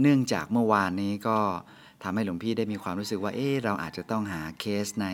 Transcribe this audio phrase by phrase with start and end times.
[0.00, 1.38] เนื่องจากเมื่อวานนี้ก็
[2.02, 5.06] ทำให้หลวงพี่ได้มีความรู้สึกว่า เอ๊เราอาจจะต้องหาเคสใน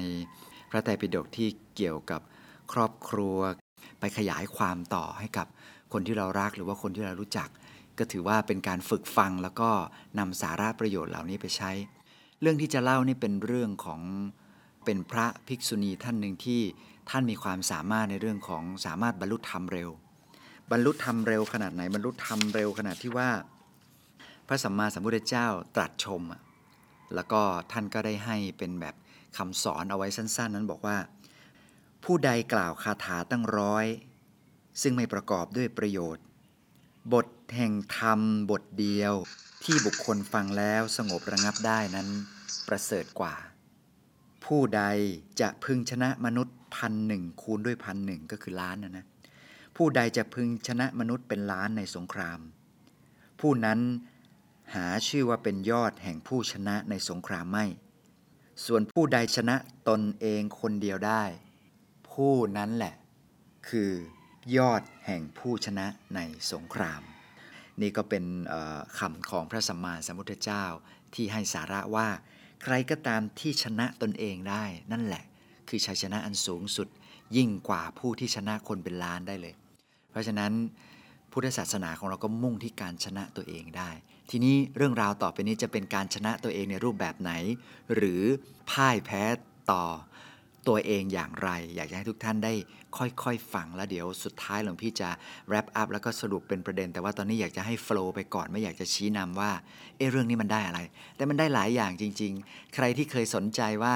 [0.70, 2.20] พระไตรปิฎกที่เกี่ยวกับ
[2.72, 3.38] ครอบครัว
[4.00, 5.46] ไปขยายความต่อให้กับ
[5.92, 7.48] คนที่เรารักหรือว่าคนที่เรารู้จัก
[7.98, 9.70] ก็ถือว่าเป็นการฝึกฟังแล้วก็
[10.18, 11.70] นำสาระประโยชน์เหล่านี้ไปใช้
[12.40, 14.00] เรื่องที่จะเล่านี่เป็นเรื่องของ
[14.84, 16.60] เป็นพระภิกษุณีท่านหนึ่งที่
[17.10, 19.90] ท่านมีความสามารถในเรื่องของสามารถบรรลุธรรมเร็ว
[20.70, 23.28] บรรลุธรรมเร็วขนาดไหนบรรลุธรรมเร็วขนาดที่ว่า
[24.50, 25.46] ระสัมมาสัมพุทธเจ้า
[25.76, 26.22] ตรัสชม
[27.14, 28.94] แล้วก็ท่านก็ได้ให้เป็นแบบ
[29.36, 30.96] คำสอนเอาไว้สั้น ๆ นั้นบอกว่า
[32.04, 33.86] ผู้ใดกล่าวคาถาตั้งร้อย
[34.82, 36.24] ซึ่งไม่ประกอบด้วยประโยชน์
[37.12, 37.26] บท
[37.56, 39.14] แห่งธรรมบทเดียว
[39.64, 42.08] ที่บุคคลฟังแล้วสงบระงับได้นั้น
[42.68, 43.34] ประเสริฐกว่า
[44.44, 44.82] ผู้ใด
[45.40, 49.06] จะพึงชนะมนุษย์พันหนึ่งคูณด้วยพันหนึ่งก็คือล้านนะนะ
[49.76, 52.38] ผู้ใดจะพึงชนะมนุษย์เป็นล้านในสงคราม
[53.40, 53.78] ผู้นั้น
[54.74, 57.66] หาชื่อว่าเป็นยอดแห่งผู้ชนะในสงครามไม่
[58.66, 59.56] ส่วนผู้ใดชนะ
[59.88, 61.24] ตนเองคนเดียวได้
[62.10, 62.94] ผู้นั้นแหละ
[63.68, 63.90] คือ
[64.56, 66.20] ยอดแห่งผู้ชนะใน
[66.52, 67.02] สงคราม
[67.80, 68.24] นี่ก็เป็น
[68.98, 70.64] คำของพระสัมมาสัมพุทธเจ้า
[71.14, 72.08] ที่ให้สาระว่า
[72.62, 75.24] ใครก็ตามที่ชนะตนเองได้ นั่นแหละ
[75.68, 76.88] คือชัยชนะอันสูงสุด
[77.36, 79.54] ยิ่งกว่าผู้ที่ชนะคนเป็นล้านได้เลย
[80.10, 80.52] เพราะฉะนั้น
[81.32, 83.90] พุทธศาสนาของเราก็มุ่งที่การชนะตัวเองได้
[84.30, 87.32] ทีนี้เรื่องราวต่อไปนี้จะเป็นการชนะตัวเองในรูปแบบไหน
[87.94, 88.22] หรือ
[88.70, 89.24] พ่ายแพ้
[89.72, 89.84] ต่อ
[90.68, 92.52] ตัวเองอย่างไร อยากจะให้ทุกท่านได้
[92.96, 95.08] ค่อยๆฟังแล้วเดี๋ยวสุดท้ายหลวงพี่จะ
[95.50, 99.50] wrap up แล้วก็สรุปเป็นประเด็น แต่ว่าตอนนี้อยากจะให้ flow ไปก่อนไม่อยากจะชี้นำว่า
[99.96, 100.80] เอ๊ะเรื่องนี้มันได้อะไร
[101.16, 103.94] แต่มันได้หลายอย่างจริง ๆ ใครที่เคยสนใจว่า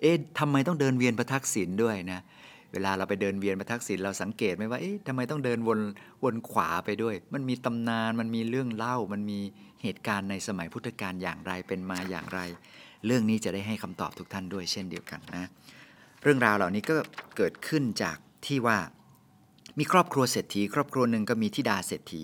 [0.00, 2.20] เอ๊ะทำไมต้องเดินเวียนประทักษิณด้วยนะ
[2.72, 5.80] เวลาเราไปเดินเวียนประทักษิณเราสังเกตไหมว่าเอ๊ะทำไมต้องเดินวน
[6.24, 9.40] วนขวาไปด้วย มันมีตำนานมันมีเรื่องเล่า มันมี
[9.82, 12.40] เหตุการณ์ในสมัยพุทธกาลอย่างไรเป็นมาอย่างไร
[13.06, 15.48] เรื่องนี้จะได้ให้คำตอบทุกท่านด้วยเช่นเดียวกันนะ
[16.22, 16.96] เรื่องราวเหล่านี้ก็
[17.36, 18.16] เกิดขึ้นจาก
[18.46, 18.78] ที่ว่า
[19.78, 22.22] มีครอบครัวเศรษฐี ครอบครัวหนึ่งก็มีทิดาเศรษฐี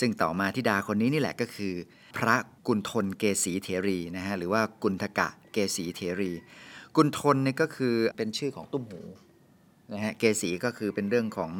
[0.00, 1.72] ซึ่งต่อมาทิดาคนนี้นี่แหละก็คือ
[2.16, 2.36] พระ
[2.66, 6.32] กุณฑลเกษีเถรีนะฮะหรือว่ากุณฑกะเกษีเถรี
[6.96, 9.02] กุณฑลนี่ก็คือเป็นชื่อของตุ้มหู
[9.92, 11.50] นะฮะเกษีก็คือเป็นเรื่องของ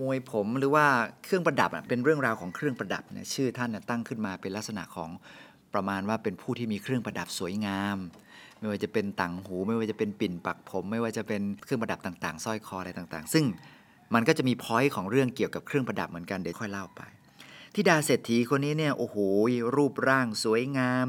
[0.00, 0.86] มวยผมหรือว่า
[1.24, 5.10] เครื่องประดับเป็นเรื่องราวของเครื่องประดับนะชื่อท่านนตั้งขึ้นมาเป็นลักษณะของ
[5.74, 7.96] ประมาณว่าเป็นผู้ที่มีเครื่องประดับสวยงาม
[8.58, 13.44] ไม่ว่าจะเป็นต่างหู ไม่ว่าจะเป็นปิ่นปักผม ไม่ว่าจะเป็นเครื่องประดับต่างๆสร้อยคออะไรต่างๆ ซึ่ง
[14.14, 17.00] มันก็จะมีพอยต์ของเรื่องเกี่ยวกับเครื่องประดับเหมือนกันเดี๋ยวค่อยเล่าไป
[17.74, 19.16] ทิดาเศรษฐีคนนี้เนี่ยโอ้โห
[19.76, 21.06] รูปร่างสวยงาม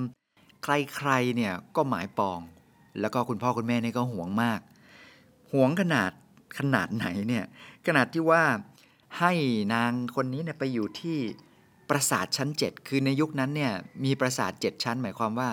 [0.64, 2.40] ใครๆเนี่ยก็หมายปอง
[3.00, 4.60] แล้วก็คุณพ่อคุณแม่นี่ก็ห่วงมาก
[5.52, 6.12] ห่วงขนาด
[6.58, 7.46] ขนาดไหนเนี่ย
[7.86, 8.44] ขนาดที่ว่า
[9.20, 9.34] ให้
[9.74, 11.18] นางคนนี้เนี่ยไปอยู่ที่
[11.90, 13.74] ปราสาทชั้น 7 คือในยุคนั้นเนี่ย
[14.06, 15.50] มีปราสาท 7 ชั้น หมายความว่า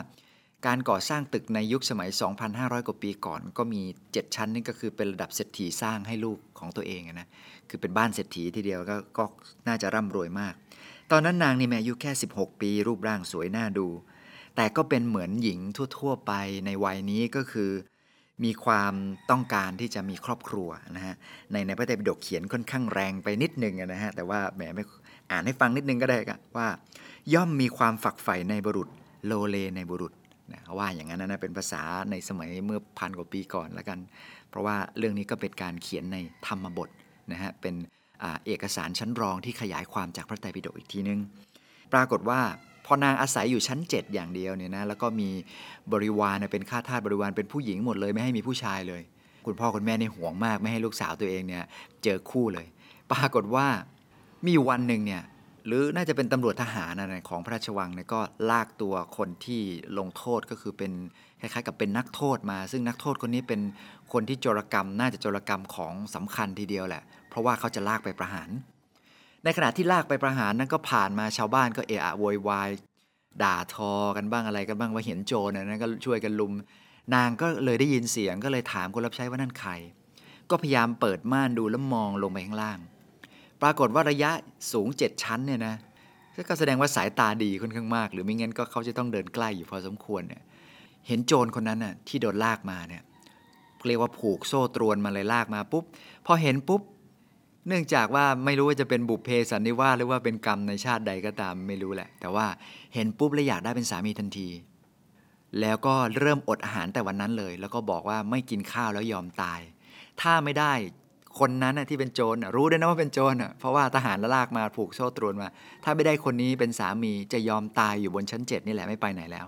[0.66, 2.10] การก่อสร้างตึกในยุคสมัย
[2.48, 7.28] 2,500 กว่าปีก่อน ก็มี 7 ชั้นนี่ก็คือเป็นระดับเศรษฐีสร้างให้ลูกของตัวเองนะ
[7.68, 9.20] คือเป็นบ้านเศรษฐีทีเดียวก็ก
[9.66, 10.54] น่าจะร่ำรวยมาก
[11.10, 13.88] ตอนนั้นนางนี่แม่อายุแค่ 16 ปี รูปร่างสวยน่าดู
[14.56, 15.58] แต่ก็เป็นเหมือนหญิง
[15.98, 16.32] ทั่ว ๆ ไป
[16.66, 17.70] ในวัยนี้ก็คือ
[18.44, 18.94] มีความ
[19.30, 21.14] ต้องการที่จะมีครอบครัวนะฮะ
[21.52, 24.84] ในในพระไตรปิฎกเขียนค่อนข้างแรงไปนิดนึงนะฮะแต่ว่าแหมไม่
[25.30, 26.68] อ่านให้ฟังนิดนึงก็ได้กว่า
[27.34, 28.88] ย่อมมีความฝักใฝ่ในบุรุษ
[29.26, 30.12] โลเลในบุรุษ
[30.52, 33.98] นะว่าอย่างนั้นนะเป็นภาษาในสมัยเมื่อพันกว่าปีก่อนแล้วกัน
[34.50, 36.88] เพราะว่าเรื่องนี้ก็เป็นการเขียนในธรรมบท
[37.32, 37.74] นะฮะเป็น
[38.46, 41.20] เอกสารชั้นรองที่ขยายความจากพระไตรปิฎกอีกทีนึง
[41.92, 42.40] ปรากฏว่า
[42.86, 45.28] พอนางอาศัยอยู่ชั้น 7 อย่างเดียวเนี่ยนะแล้วก็มี
[45.92, 49.02] บริวารเป็นข้าทาสบริวารเป็นผู้หญิงหมดเลยไม่ให้มีผู้ชายเลย
[49.46, 51.64] คุณพ่อคุณแม่นี่ห่วงมากไม่ให้ลูกสาวตัวเองเนี่ย
[52.04, 52.66] เจอคู่เลย
[53.10, 53.66] ปรากฏว่า
[54.46, 55.22] มีวันหนึ่งเนี่ย
[55.66, 58.20] หรือน่าจะเป็นตำรวจทหารนะของพระราชวังเนี่ยก็
[58.50, 59.60] ลากตัวคนที่
[59.98, 60.92] ลงโทษก็คือเป็น
[61.40, 63.60] คล้ายๆกับเป็นนักโทษมา ซึ่งนักโทษคนนี้เป็น
[64.12, 68.48] คนที่โจรกรรม น่าจะโจรกรรมของสำคัญทีเดียวแหละ เพราะว่าเขาจะลากไปประหาร
[69.44, 72.70] ในขณะที่ลากไปประหารนั้นก็ผ่านมาชาวบ้านก็เอะอะโวยวาย
[73.42, 76.52] ด่าทอกันบ้างอะไรกันบ้างว่าเห็นโจรนั้นก็ช่วยกันลุม
[77.14, 79.72] นางก็เลยได้ยินเสียงก็เลยถามคนรับใช้ว่านั่นใคร
[80.50, 82.78] ก็พยายามเปิดม่านดูแล้วมองลงไปข้างล่าง
[83.62, 84.30] ปรากฏว่าระยะ
[84.72, 85.74] สูงเจ็ดชั้นเนี่ยนะ
[86.48, 90.42] ก็แสดงว่าสายตาดีค่อนข้างมาก หรือไม่งั้นก็เขาจะต้องเดินใกล้อยู่พอสมควรเนี่ย
[91.08, 93.02] เห็นโจรคนนั้นน่ะที่โดนลากมาเนี่ย
[93.86, 95.84] เรียกว่าผูกโซ่ตรวนมาเลยลากมาปุ๊บ
[96.26, 96.82] พอเห็นปุ๊บ
[97.68, 102.46] เนื่องจากว่าไม่รู้ว่าจะเป็นบุพเพสันนิวาสหรือว่าเป็นกรรมในชาติใดก็ตามไม่รู้แหละ แต่ว่า
[102.94, 104.48] เห็นปุ๊บแล้วอยากได้เป็นสามีทันที
[105.60, 109.60] แล้วก็เริ่มอดอาหารแต่วันนั้นเลย แล้วก็บอกว่าไม่กินข้าวแล้วยอมตาย
[110.20, 110.72] ถ้าไม่ได้
[111.38, 115.48] คนนั้นที่เป็นโจรรู้ด้วยนะว่าเป็นโจรเพราะว่าทหารละลากมาผูกโซ่ตรวนมา
[115.84, 119.46] ถ้าไม่ได้คนนี้เป็นสามีจะยอมตายอยู่บนชั้นเจ็ดนี่แหละไม่ไปไหนแล้ว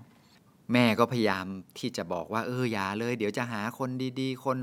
[0.73, 1.45] แม่ก็พยายาม
[1.79, 3.91] ที่จะบอกว่าเอออย่าเลย เดี๋ยวจะหาคน
[4.21, 4.59] ดีๆ คน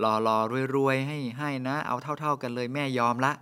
[0.00, 3.32] หล่อๆรวยๆให้ให้นะ เอาเท่า ๆกันเลยแม่ยอมละ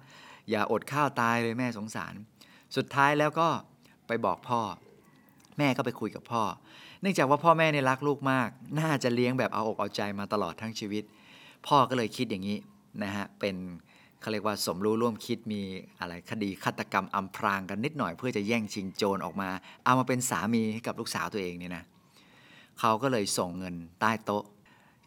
[0.51, 2.15] อย่าอดข้าวตายเลยแม่สงสาร
[2.77, 3.49] สุดท้ายแล้วก็
[4.06, 4.61] ไปบอกพ่อ
[5.59, 6.43] แม่ก็ไปคุยกับพ่อ
[7.01, 8.49] เนื่องจากว่าพ่อแม่เนี่ยรักลูกมาก
[8.81, 11.05] น่าจะเลี้ยงแบบเอาอกเอาใจมาตลอดทั้งชีวิต
[11.67, 12.59] พ่อก็เลยคิดอย่างนี้
[13.03, 13.56] นะฮะเป็น
[14.21, 15.62] เขาเรียกว่าสมรู้ร่วมคิดมี
[16.01, 19.49] อะไรคดีฆาตกรรมอำพรางกันนิดหน่อยเพื่อจะแย่งชิงโจรออกมา
[19.85, 21.85] เอามาเป็นสามีให้กับลูกสาวตัวเองเนี่ยนะ
[22.81, 24.44] เขาก็เลยส่งเงินใต้โต๊ะ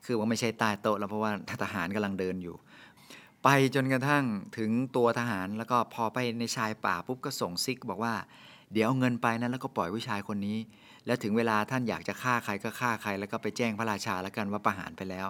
[0.06, 1.32] คือว่าไม่ใช่ใต้โต๊ะแล้วเพราะว่า
[1.64, 2.56] ทหารกำลังเดินอยู่
[3.44, 4.24] ไปจนกระทั่ง
[4.58, 8.14] ถึงตัวทหารแล้วก็พอไปในชายป่าปุ๊บก็ส่งซิกบอกว่า
[8.74, 10.58] เดี๋ยวเอาเงินไปนะแล้วก็ปล่อยผู้ชายคนนี้
[11.06, 15.28] แล้วถึงเวลาท่านอยากจะฆ่าใครก็ฆ่าใคร แล้วก็ไปแจ้งพระราชาแล้วกันว่าประหารไปแล้ว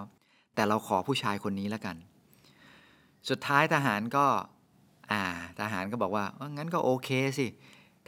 [0.54, 1.96] แต่เราขอผู้ชายคนนี้แล้วกัน
[3.28, 4.26] สุดท้ายทหารก็
[5.10, 5.22] อ่า
[5.60, 6.24] ทหารก็บอกว่า
[6.56, 7.46] งั้นก็โอเคสิ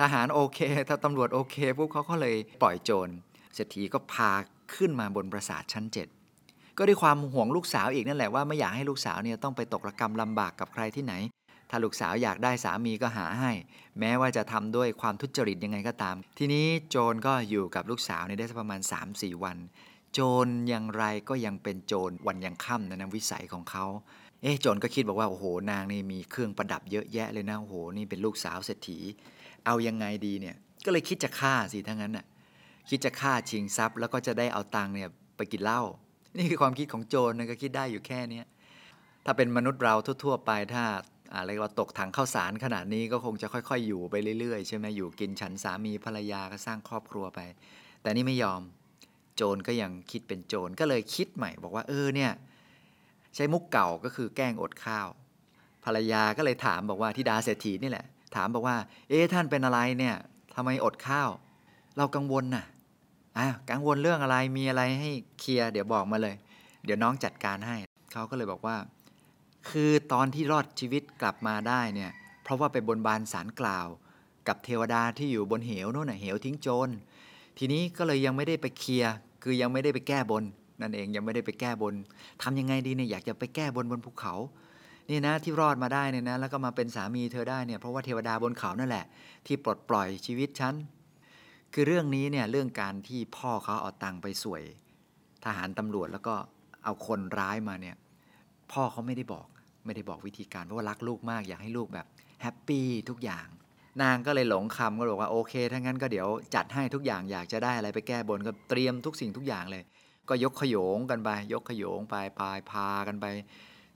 [0.01, 3.09] ทหารโอเค ถ้าตำรวจโอเคปุ๊บเขาก็เลยปล่อยโจร
[3.55, 4.31] เศรษฐีก็พา
[4.75, 6.09] ขึ้นมาบนปราสาทชั้นเจ็ด
[6.79, 11.15] ก็ด้วยความห่วงลูกสาวอีกนั่นแหละว่าไม่อยากให้ลูกสาวเนี่ยต้องไปตกระกรรมลำบากกับใครที่ไหน
[11.71, 13.53] ถ้าลูกสาวอยากได้สามีก็หาให้
[14.01, 18.81] แม้ว่าจะทำด้วยความทุจริตยังไงก็ตาม ทีนี้โจรก็อยู่กับลูกสาวในได้สักประมาณ
[19.13, 19.57] 3-4 วัน
[20.13, 23.85] โจรอย่างไรก็ยังเป็นโจรวันยังค่ำนะนะวิสัยของเขา
[24.43, 28.99] เอ๊ะโจรก็คิดบอกว่าโอ้โหนางนี่มีเครื่องประดับเยอะแยะเลยนะโอ้โหนี่เป็นลูกสาวเศรษฐี
[29.67, 32.25] เอายังไงดีเนี่ยก็เลยคิดจะฆ่าสิทั้งนั้นน่ะ
[32.89, 35.83] คิดจะฆ่าชิงทรัพย์ แล้วก็จะได้เอาตังค์เนี่ยไปกินเหล้า
[36.37, 38.43] นี่คือความคิดของโจรนะก็คิดได้อยู่แค่นี้
[39.25, 39.95] ถ้าเป็นมนุษย์เรา
[40.25, 40.85] ทั่ว ๆ ไปถ้า
[41.37, 47.41] อะไรว่าตกถังข้าวสารขนาดนี้ก็คงจะค่อย ๆ อยู่ไปเรื่อยๆใช่ไหมอยู่กินฉันสามีภรรยาก็สร้างครอบครัวไป
[48.03, 48.61] แต่นี่ไม่ยอม
[49.37, 52.33] โจรก็ยังคิดเป็นโจรก็เลยคิดใหม่บอกว่าเออเนี่ย
[53.35, 55.09] ใช้มุกเก่าก็คือแกล้งอดข้าว
[55.85, 58.07] ภรรยาก็เลยถามบอกว่าที่ดาเศรษฐีนี่แหละ
[58.37, 58.77] ถามบอกว่า
[59.09, 60.17] เอ๊ะท่านเป็นอะไรเนี่ย
[60.55, 61.29] ทำไมอดข้าว
[61.97, 62.65] เรากังวลน่ะ
[63.39, 66.35] อะกังวลเรื่องอะไรมีอะไรให้เคลียร์เดี๋ยวบอกมาเลย
[66.85, 67.77] เดี๋ยวน้องจัดการให้
[68.13, 68.77] เขาก็เลยบอกว่า
[69.71, 72.11] คือตอนที่รอดชีวิตกลับมาได้เนี่ย
[72.43, 73.89] เพราะว่าไปบนบานสารกล่าว
[74.49, 76.89] กับเทวดาที่อยู่บนเหวโน่นน่ะเหวทิ้งโจร
[77.59, 79.13] ทีนี้ก็เลยยังไม่ได้ไปเคลียร์
[79.43, 80.45] คือยังไม่ได้ไปแก้บน
[80.81, 81.95] นั่นเองยังไม่ได้ไปแก้บน
[82.43, 84.35] ทำยังไงดีเนี่ยอยากจะไปแก้บนบนภูเขา
[85.11, 89.05] นี่นะที่รอดมาได้เนี่ยนะแล้วก็มาเป็นสามีเธอได้เนี่ยเพราะว่าเทวดาบนเขานั่นแหละ
[89.47, 90.75] ที่ปลดปล่อยชีวิตฉัน
[91.75, 94.63] คือเรื่องนี้เนี่ยเรื่องการที่พ่อเขาเอาตังไปสวย
[95.45, 96.35] ทหารตำรวจแล้วก็
[96.85, 97.97] เอาคนร้ายมาเนี่ย
[98.73, 99.47] พ่อเขาไม่ได้บอก
[99.87, 102.07] ไม่ได้บอกวิธีการเพราะว่ารักลูกมากอยากให้ลูกแบบ
[102.43, 103.47] แฮปปี้ทุกอย่าง
[104.03, 109.83] นางก็เลยหลงคำก็บอกว่าโอเคถ้างั้นก็เดี๋ยวจัดให้ทุกอย่างอยากจะได้อะไรไปแก้บนก็เตรียมทุกสิ่งทุกอย่างเลย
[110.29, 113.27] ก็ยกขโยงกันไป ยกขโยงไปพายพากันไป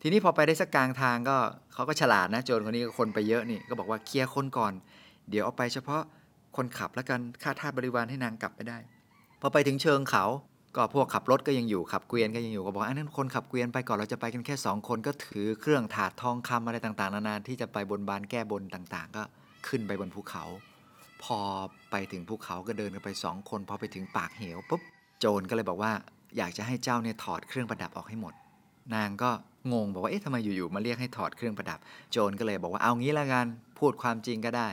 [0.03, 1.37] ทีนี้พอไปได้สักกลางทางก็
[1.75, 4.73] เขาก็ฉลาดนะโจรคนนี้ก็คนไปเยอะนี่ก็บอกว่าเคลียร์คนก่อน
[5.31, 6.03] เดี๋ยวเอาไปเฉพาะ
[6.56, 8.78] คนขับแล้วกันค่าทาสบริวารให้นางกลับไปได้
[9.40, 10.24] พอไปถึงเชิงเขา
[10.76, 19.22] ก็พวกขับรถก็ยังอยู่ขับเกวียนก็ยังอยู่ก็บอกอันนั้นคนขับเกวียนไปก่อนเราจะไปกันแค่สองคนก็ถือเครื่องถาดทองคำอะไรต่างๆนานาที่จะไปบนบานแก้บนต่างๆ ก็
[19.68, 20.44] ขึ้นไปบนภูเขา
[21.24, 21.38] พอ
[21.90, 24.80] ไปถึงภูเขาก็เดินกันไปสองคนพอไปถึงปากเหวปุ๊บ
[25.20, 25.92] โจรก็เลยบอกว่า
[26.36, 28.34] อยากจะให้เจ้าเนี่ยถอดเครื่องประดับออกให้หมด
[28.94, 29.30] นางก็
[29.72, 31.78] งงบอกว่าเอ๊ะทำไมอยู่ๆมาเรียกให้ถอดเครื่องประดับ
[32.12, 33.46] โจรก็เลยบอกว่าเอางี้ละกัน
[33.78, 34.68] พูดความจริงก็ได้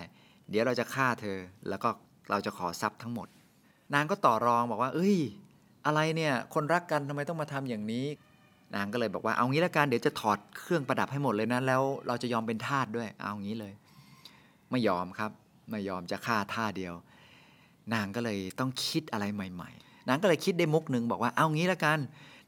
[0.51, 1.37] เดี๋ยวเราจะฆ่าเธอ
[1.69, 1.89] แล้วก็
[2.29, 3.27] เราจะขอทรัพย์ทั้งหมด
[3.93, 5.17] นางก็ต่อรองบอกว่า เอ้ย
[5.85, 8.05] อะไรเนี่ยคนรักกันทำไมต้องมาทำอย่างนี้
[8.75, 13.73] นางก็เลยบอกว่าเอางี้ละกันเดี๋ยวจะถอดเครื่องประดับให้หมดเลยนะแล้วเราจะยอมเป็นทาสด้วย เอางี้เลย
[14.71, 15.31] ไม่ยอมครับ
[15.71, 16.93] ไม่ยอมจะฆ่าท่าเดียว
[17.93, 21.99] นางก็เลยต้องคิดอะไรใหม่ ๆ นางก็เลยคิดได้มุกหนึ่งบอกว่าเอางี้ละกัน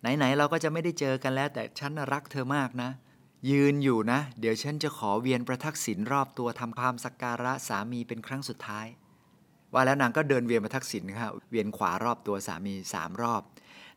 [0.02, 2.90] ไหนๆเราก็จะไม่ได้เจอกันแล้ว แต่ฉันรักเธอมากนะ
[3.52, 8.88] ยืนอยู่นะ เดี๋ยวฉันจะขอเวียนประทักษิณรอบตัวทำความสักการะสามีเป็นครั้งสุดท้าย
[9.74, 13.42] ว่าแล้วนางก็เดินเวียนประทักษิณครับเวียนขวารอบตัวสามีสามรอบ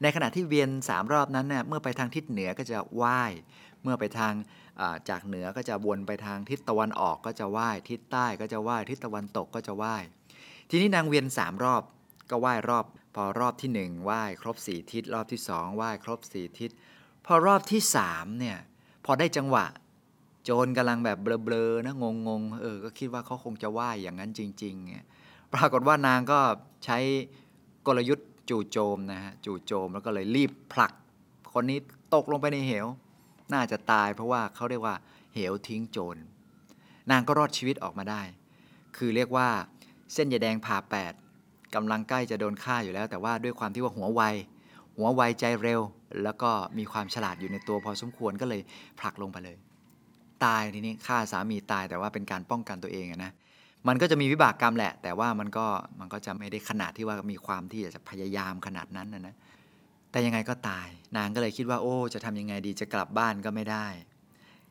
[0.02, 3.22] ในขณะที่เวียนสามรอบนั้นเนี่ยเมื่อไปทางทิศเหนือก็จะไหว้
[3.82, 4.32] เมื่อไปทาง
[5.08, 9.96] จากเหนือก็จะวนไปทางทิศตะวันออกก็จะไหว้ทิศใต้ก็จะไหว้ทิศตะวันตกก็จะไหว้
[10.70, 11.82] ทีนี้นางเวียนสามรอบ
[12.30, 12.84] ก็ไหว้รอบ
[13.14, 16.70] พอรอบที่หนึ่งไหว้ครบสี่ทิศรอบที่สองไหว้ครบสี่ทิศ
[17.26, 18.58] พอรอบที่สามเนี่ย
[19.06, 19.66] พอได้จังหวะ
[20.44, 25.06] โจรกำลังแบบเบลอๆนะงงๆเออก็คิดว่าเขาคงจะไหวอย่างนั้นจริงๆเนี่ย
[25.52, 26.38] ปรากฏว่านางก็
[26.84, 26.98] ใช้
[27.86, 30.92] กลยุทธ์จู่โจมนะฮะจู่โจมแล้วก็เลยรีบผลัก
[31.52, 31.78] คนนี้
[32.14, 32.86] ตกลงไปในเหว
[33.52, 34.94] น่าจะตายเพราะว่าเขาเรียกว่า
[35.34, 36.16] เหวทิ้งโจร
[37.10, 38.22] นางก็รอดชีวิตออกมาได้
[38.96, 39.48] คือเรียกว่า
[40.12, 41.12] เส้นยาแดงผ่าแปด
[41.74, 44.22] กำลังใกล้จะโดนฆ่าอยู่แล้ว แต่ว่าด้วยความที่ว่าหัวไว
[44.96, 45.80] หัวไวใจเร็ว
[46.22, 48.60] แล้วก็มีความฉลาดอยู่ในตัวพอสมควรก็เลย
[49.00, 49.56] ผลักลงไปเลย
[50.44, 53.32] ตายทีนี้ฆ่าสามีตายแต่ว่าเป็นการป้องกันตัวเองนะ
[53.88, 55.66] มันก็จะมีวิบากกรรมแหละ แต่ว่ามันก็
[56.00, 59.34] มันก็จะไม่ได้ขนาดที่ว่ามีความที่จะพยายามขนาดนั้นนะนะ
[60.10, 63.86] แต่ยังไงก็ตาย นางก็เลยคิดว่า โอ้ จะทำยังไงดีจะกลับบ้านก็ไม่ได้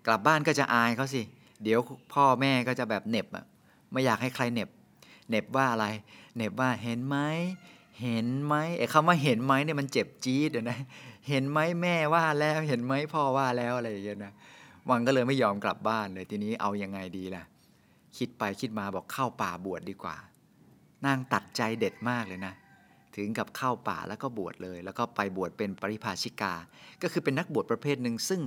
[0.07, 1.21] กลับบ้านก็จะอายเขาสิ
[1.63, 1.79] เดี๋ยว
[2.13, 3.45] พ่อแม่ก็จะแบบเน็บอะ
[3.91, 4.69] ไม่อยากให้ใครเน็บ
[5.29, 5.85] เน็บว่าอะไร
[6.37, 7.17] เน็บว่าเห็นไหม
[8.01, 10.79] เห็นไหมไอ้คำว่าเห็นไหมเนี่ยมันเจ็บจี๊ดนะ
[11.29, 14.33] เห็นไหมแม่ว่าแล้วเห็นไหมพ่อว่าแล้วอะไรอย่างเงี้ยนะ
[14.89, 17.43] วังก็เลยไม่ยอมกลับบ้านเลยทีนี้เอายังไงดีล่ะ
[18.17, 20.15] คิดไปคิดมาบอกเข้าป่าบวชดดีกว่า
[21.05, 22.53] นางตัดใจเด็ดมากเลยนะ
[23.15, 26.53] ถึงกับเข้าป่าแล้วก็บวชเลย แล้วก็ไปบวชเป็นปริภาชิกา
[27.01, 28.41] ก็คือเป็นนักบวชประเภทหนึ่งซึ่ง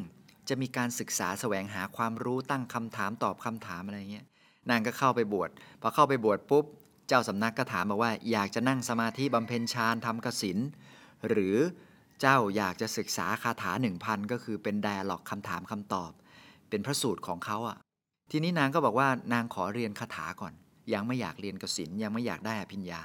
[0.49, 4.27] จะมีการศึกษาแสวงหาความรู้ตั้งคำถามตอบคำถามอะไรเงี้ย
[4.71, 5.51] นางก็เข้าไปบวช
[5.81, 6.65] พอเข้าไปบวชปุ๊บ
[7.09, 10.59] เจ้าสำนักก็ถามบอกว่า อยากจะนั่งสมาธิบำเพ็ญฌานทำกสิน
[11.29, 11.57] หรือ
[12.21, 16.11] เจ้าอยากจะศึกษาคาถาหนึ่งพันก็คือเป็นไดอะล็อกคำถามคำตอบ
[16.71, 17.77] เป็นพระสูตรของเขาอะ่ะ
[18.31, 20.53] ทีนี้นางก็บอกว่านางขอเรียนคาถาก่อน
[20.93, 23.03] ยังไม่อยากเรียนกสินยังไม่อยากได้อภิญญา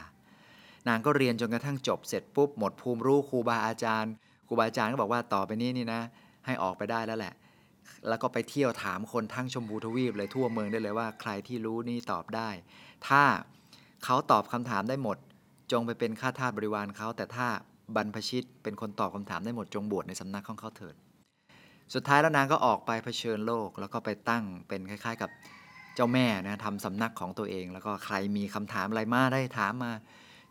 [0.87, 4.11] นางก็เรียนจนกระทั่งจบเสร็จปุ๊บหมดภูมิรู้ครูบาอาจารย์
[4.47, 6.01] ครูบาอาจารย์ก็บอกว่าต่อไปนี้นี่นะ
[6.45, 7.33] ให้ออกไปได้แล้วแหละ
[8.07, 12.49] แล้วก็ไปเที่ยวถามคนทั้งชมพูทวีปเลยทั่วเมืองได้เลยว่า ใครที่รู้นี่ตอบได้
[13.07, 13.23] ถ้า
[14.03, 15.17] เขาตอบคำถามได้หมด
[15.71, 17.47] จงไปเป็นข้าทาสบริวารเขาแต่ถ้า
[17.95, 20.95] บรรพชิตเป็นคนตอบคำถามได้หมดจงบวชในสำนักของเขาเถิด
[21.93, 25.29] สุดท้ายแล้วนางก็ออกไปเผชิญโลก แล้วก็ไปตั้งเป็นคล้าย ๆ กับ
[25.95, 29.91] เจ้าแม่นะทำสำนักของตัวเอง แล้วก็ใครมีคำถามอะไรมาได้ถามมา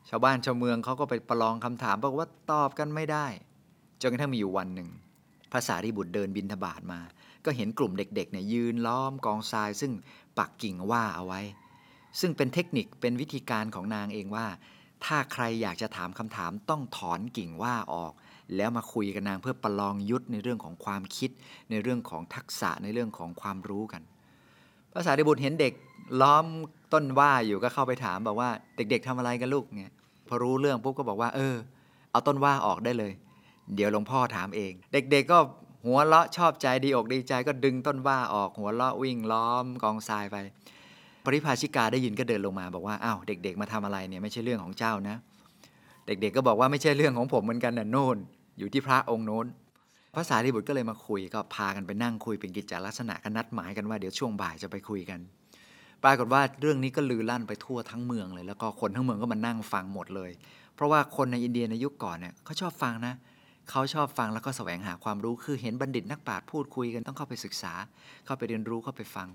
[0.08, 3.26] ชาวบ้านชาวเมืองเขาก็ไปประลองคำถามบอกว่าตอบกันไม่ได้
[4.02, 4.88] จนกระทั่งมีอยู่วันหนึ่ง
[5.52, 7.00] พระสารีบุตรเดินบินทบาทมา
[7.44, 9.92] ก็เห็นกลุ่มเด็กๆเนี่ยยืนล้อมกองทรายซึ่ง
[10.38, 11.40] ปักกิ่งว่าเอาไว้
[12.20, 14.46] ซึ่งเป็นเทคนิคเป็นวิธีการของนางเองว่า
[15.04, 18.12] ถ้าใครอยากจะถามคำถามต้องถอนกิ่งว่าออก
[18.56, 21.30] แล้วมาคุยกับนางเพื่อประลองยุทธในเรื่องของความคิด
[21.70, 24.02] ในเรื่องของทักษะในเรื่องของความรู้กัน
[24.92, 25.72] ภาษาดิบุตรเห็นเด็ก
[26.20, 26.46] ล้อม
[26.92, 29.92] ต้นว่าอยู่ก็เข้าไปถามบอกว่า เด็กๆทำอะไรกันลูกเนี่ย
[30.28, 31.56] พอรู้เรื่องปุ๊บก็บอกว่า เออ
[32.10, 33.12] เอาต้นว่าออกได้เลย
[33.74, 35.38] เดี๋ยวหลวงพ่อถามเอง เด็ก ๆก็
[35.86, 40.36] หัวเราะชอบใจดีอกดีใจก็ดึงต้นว่าออกหัวเราะวิ่งล้อมกองทรายไป
[41.24, 45.16] ปริภาชิกาได้ยินก็เดินลงมาบอกว่าอ้าวเด็ก ๆ มาทำอะไรเนี่ยไม่ใช่เรื่องของเจ้านะ
[46.06, 48.16] เด็กๆก็บอกว่าไม่ใช่เรื่องของผมเหมือนกันนะโน่น
[48.58, 49.46] อยู่ที่พระองค์โน้น
[50.14, 55.20] พระสารีบุตรก็เลยมาคุยก็พากันไปนั่งคุยเป็นกิจจลักษณะกันนัดหมายกันว่าเดี๋ยวช่วงบ่ายจะไปคุยกัน
[56.04, 60.30] ปรากฏว่าเรื่องนี้ก็ลือลั่นไปทั่วทั้งเมืองเลย แล้วก็คนทั้งเมืองก็มานั่งฟังหมดเลย
[60.74, 63.14] เพราะว่าคนในอินเดียในยุคก่อนเนี่ยเขาชอบฟังนะ
[63.70, 67.72] เขาชอบฟังแล้วก็แสวงหาความรู้คือเห็นบัณฑิตนักปราชญ์พูดคุยกันต้องเข้าไปศึกษา
[68.26, 69.28] เข้าไปเรียนรู้เข้าไปฟัง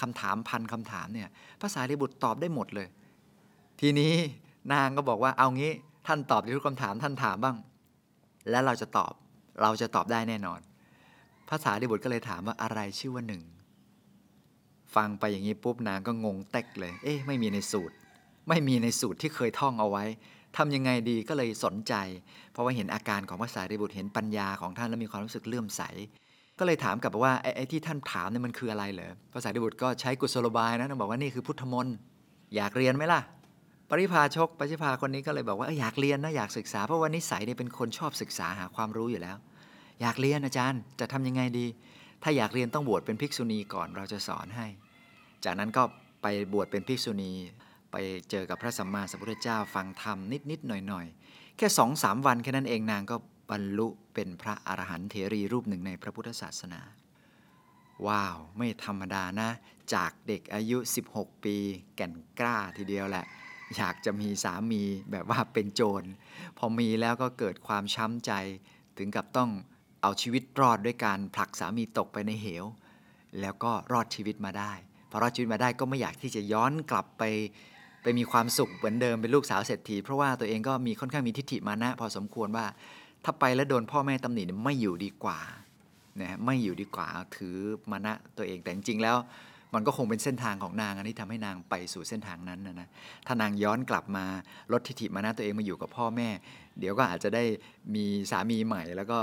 [0.00, 1.28] คำถามพันคำถามเนี่ย
[1.62, 2.88] ภาษาริบุตรตอบได้หมดเลย
[3.80, 4.12] ทีนี้
[4.72, 5.72] นางก็บอกว่าเอางี้
[6.06, 7.56] ท่านตอบทุกคำถามท่านถามบ้าง
[8.50, 9.12] แล้วเราจะตอบ
[9.62, 10.60] เราจะตอบได้แน่นอน
[11.50, 13.42] ภาษาริบุตรก็เลยถามว่าอะไรชื่อว่าหนึ่ง
[14.94, 17.94] ฟังไปอย่างนี้ปุ๊บนางก็งงเต็กเลย เอ๊ะไม่มีในสูตร
[18.48, 20.04] ไม่มีในสูตรที่เคยท่องเอาไว้
[20.56, 21.94] ทำยังไงดีก็เลยสนใจ
[22.52, 25.82] เพราะว่าเห็นอาการของภาษาริบุตรเห็นปัญญาของท่านแล้วมีความรู้สึกเลื่อมใส
[26.58, 31.96] ก็เลยถามกลับว่าไอ้ที่ท่านถามเนี่ยมันคืออะไรเหรอภาษาริบุตรก็ใช้กุศโลบายนะบอกว่านี่คือพุทธมนต์
[32.56, 33.20] อยากเรียนไหมล่ะ
[33.90, 39.36] ปริพาชกปริพาคนนี้ก็เลยบอกว่าอยากเรียนนะอยากศึกษาเพราะว่านิสัยเนี่ยเป็นคนชอบศึกษาหาความรู้อยู่แล้ว
[40.00, 41.66] อยากเรียนอาจารย์จะทำยังไงดี
[42.22, 44.66] ถ้าอยากเรียนต้องบวชเป็นภิกษุณีก่อนเราจะสอนให้
[45.44, 45.82] จากนั้นก็
[46.22, 47.32] ไปบวชเป็นภิกษุณี
[47.92, 47.96] ไป
[48.30, 50.18] เจอกับพระสัมมาสัมพุทธเจ้าฟังธรรม
[50.50, 53.16] นิดๆหน่อยๆแค่สองสามวันแค่นั้นเองนางก็
[53.50, 56.80] บรรลุเป็นพระอรหันต์เถรีรูปหนึ่งในพระพุทธศาสนา
[58.06, 59.50] ว้าว ไม่ธรรมดานะ
[59.94, 60.78] จากเด็กอายุ
[61.12, 61.56] 16 ปี
[61.96, 63.24] แก่นกล้าทีเดียวแหละ
[63.76, 66.02] อยากจะมีสามีแบบว่าเป็นโจร
[66.58, 68.32] พอมีแล้วก็เกิดความช้ำใจ
[68.98, 69.50] ถึงกับต้อง
[70.02, 72.64] เอาชีวิตรอดด้วยการผลักสามีตกไปในเหว
[73.40, 74.72] แล้วก็รอดชีวิตมาได้
[75.10, 77.22] พอรอดชีวิตมาได้ก็ไม่อยากที่จะย้อนกลับไป
[78.02, 82.66] ไปมีความสุขเหมือนเดิมเป็นลูกสาวเศรษฐีเพราะว่าตัวเองก็มีค่อนข้างมีทิฏฐิมานะ พอสมควรว่า
[83.24, 85.38] ถ้าไปแล้วโดนพ่อแม่ตำหนิไม่อยู่ดีกว่า
[86.22, 87.56] นะไม่อยู่ดีกว่าถือ
[87.90, 89.16] มานะตัวเองแต่จริงๆแล้ว
[89.74, 92.88] มันก็คงเป็นเส้นทางของนางอันนี้ทำให้นางไปสู่เส้นทางนั้นนะนะ
[93.26, 94.24] ถ้านางย้อนกลับมา
[94.72, 96.28] ลดทิฐิมานะตัวเองมาอยู่กับพ่อแม่
[96.78, 97.44] เดี๋ยวก็อาจจะได้
[97.94, 99.20] มีสามีใหม่แล้วก็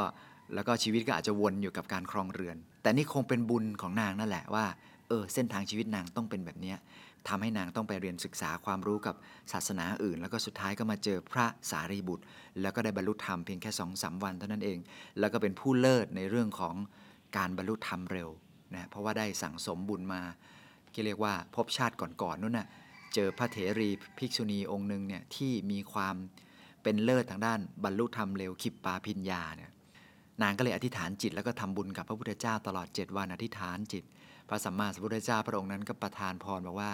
[0.55, 4.65] แล้วก็ชีวิตก็อาจจะวนอยู่กับการครองเรือน แต่นี่คงเป็นบุญของนางนั่นแหละว่า
[5.07, 6.73] เออเส้นทางชีวิตนางต้องเป็นแบบนี้
[7.27, 9.15] ทำให้นางต้องไปเรียนศึกษาความรู้กับ
[9.51, 12.23] ศาสนาอื่น แล้วก็สุดท้ายก็มาเจอพระสารีบุตร
[12.61, 14.77] แล้วก็ได้บรรลุธรรมเพียงแค่สองสาวันเท่านั้นเอง
[15.19, 16.75] แล้วก็เป็นผู้เลิศในเรื่องของ
[17.37, 18.29] การบรรลุธรรมเร็ว
[18.75, 20.21] นะเพราะว่าได้สั่งสมบุญมา
[20.93, 22.67] ที่เรียกว่าพบชาติก่อนๆนนู่นน่ะ
[23.15, 26.15] เจอพระเถรีภิกษุณีองค์หนึ่งเนี่ยที่มีความ
[26.83, 29.71] เป็นเลิศทางด้านบรรลุธรรมเร็วขิปปาพิญญาเนี่ย
[30.41, 34.03] นางก็เลยอธิษฐานจิตแล้วก็ทำบุญกับพระพุทธเจ้าตลอด 7 วันอธิษฐานจิต
[34.51, 36.91] พระสัมมาสัมพุทธเจ้าพระองค์นั้นก็ประทานพรบอกว่า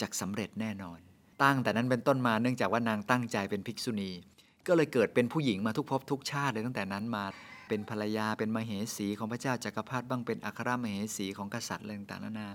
[0.00, 0.98] จะสำเร็จแน่นอน
[1.42, 4.10] ตั้งแต่นั้นเป็นต้นมาเนื่องจากว่านางตั้งใจเป็นภิกษุณี
[4.66, 7.24] ก็เลยเกิดเป็นผู้หญิงมาทุกภพทุกชาติเลยตั้งแต่นั้นมา
[7.68, 12.48] เป็นภรรยาเป็นมเหสีของพระเจ้าจักรพรรดิบ้างเป็นอัครมเหสีของกษัตริย์อะไรต่างๆนานา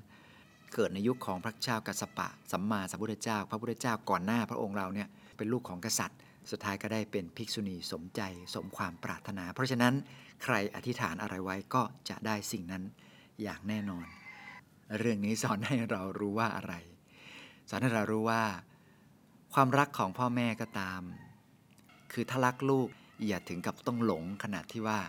[0.74, 6.18] เกิดในยุคของพระเจ้ากัสปะ สัมมาสัมพุทธเจ้า พระพุทธเจ้าก่อนหน้าพระองค์เราเนี่ยเป็นลูกของกษัตริย์
[6.52, 8.22] สุดท้ายก็ได้เป็นภิกษุณีสมใจ
[8.56, 9.94] สมความปรารถนา เพราะฉะนั้น
[10.44, 12.84] ใครอธิษฐานอะไรไว้ก็จะได้สิ่งนั้น
[13.42, 14.08] อย่างแน่นอน
[15.00, 16.74] เรื่องนี้สอนให้เรารู้ว่าอะไร
[17.70, 18.44] สอนให้เรารู้ว่า
[19.54, 21.02] ความรักของพ่อแม่ก็ตาม
[22.12, 22.88] คือถ้ารักลูก
[23.28, 25.00] อย่าถึงกับต้องหลงขนาดที่ว่า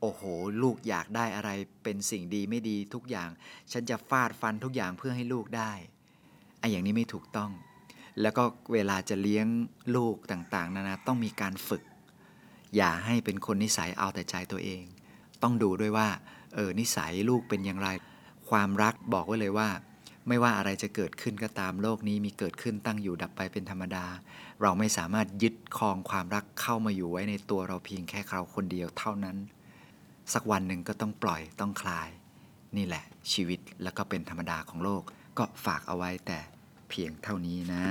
[0.00, 0.22] โอ้โห
[0.62, 1.50] ลูกอยากได้อะไร
[1.82, 3.30] เป็นสิ่งดีไม่ดีทุกอย่าง
[3.72, 5.72] ฉันจะฟาดฟันทุกอย่างเพื่อให้ลูกได้
[6.58, 7.50] ไอ้อย่างนี้ไม่ถูกต้อง
[8.20, 9.46] แล้วก็เวลาจะเลี้ยง
[9.96, 11.82] ลูกต่างๆนานาต้องมีการฝึก
[12.76, 14.82] อย่าให้เป็นคนนิสัยเอาแต่ใจตัวเอง
[15.42, 16.08] ต้องดูด้วยว่า
[16.54, 17.88] เออนิสัยลูกเป็นอย่างไร
[18.52, 19.68] ความรักบอกไว้เลยว่า
[20.28, 24.06] ไม่ว่าอะไรจะเกิดขึ้นก็ตามโลกนี้มีเกิดขึ้นตั้งอยู่ดับไปเป็นธรรมดา
[24.62, 29.36] เราไม่สามารถยึดครองความรักเข้ามาอยู่ไว้ในตัวเราเพียงแค่เราคนเดียวเท่านั้น
[30.32, 32.08] สักวันหนึ่งก็ต้องปล่อยต้องคลาย
[32.76, 35.02] นี่แหละ ชีวิตแล้วก็เป็นธรรมดาของโลก
[35.38, 36.38] ก็ฝากเอาไว้แต่
[36.90, 37.84] เพียงเท่านี้นะ